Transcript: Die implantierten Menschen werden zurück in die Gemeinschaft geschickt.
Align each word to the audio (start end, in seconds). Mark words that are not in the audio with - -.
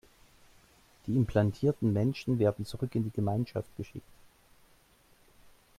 Die 1.05 1.15
implantierten 1.15 1.93
Menschen 1.93 2.39
werden 2.39 2.65
zurück 2.65 2.95
in 2.95 3.03
die 3.03 3.11
Gemeinschaft 3.11 3.69
geschickt. 3.77 4.09